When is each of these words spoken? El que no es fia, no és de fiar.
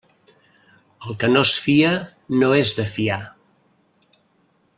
El 1.09 1.17
que 1.23 1.29
no 1.33 1.43
es 1.47 1.51
fia, 1.65 1.91
no 2.39 2.51
és 2.63 2.73
de 2.81 2.87
fiar. 2.95 3.21